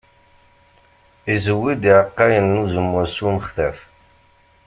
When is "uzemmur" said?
2.63-3.05